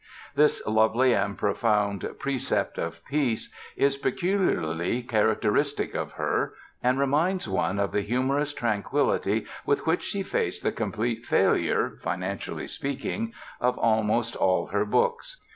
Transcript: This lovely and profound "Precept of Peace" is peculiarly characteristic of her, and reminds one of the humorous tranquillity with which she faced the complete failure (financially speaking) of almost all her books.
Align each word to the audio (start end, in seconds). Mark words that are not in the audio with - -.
This 0.33 0.65
lovely 0.65 1.13
and 1.13 1.37
profound 1.37 2.09
"Precept 2.17 2.79
of 2.79 3.05
Peace" 3.05 3.53
is 3.75 3.97
peculiarly 3.97 5.03
characteristic 5.03 5.93
of 5.93 6.13
her, 6.13 6.55
and 6.81 6.97
reminds 6.99 7.47
one 7.47 7.77
of 7.77 7.91
the 7.91 8.01
humorous 8.01 8.51
tranquillity 8.51 9.45
with 9.63 9.85
which 9.85 10.01
she 10.01 10.23
faced 10.23 10.63
the 10.63 10.71
complete 10.71 11.23
failure 11.23 11.97
(financially 12.01 12.65
speaking) 12.65 13.31
of 13.59 13.77
almost 13.77 14.35
all 14.35 14.65
her 14.65 14.85
books. 14.85 15.37